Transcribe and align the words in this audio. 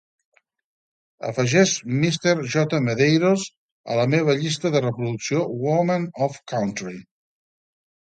Afegeix 1.27 1.73
mr 1.97 2.33
j 2.55 2.81
medeiros 2.87 3.45
a 3.97 4.01
la 4.01 4.09
meva 4.17 4.37
llista 4.43 4.75
de 4.79 4.85
reproducció 4.89 5.47
Women 5.69 6.13
of 6.31 6.45
Country. 6.57 7.01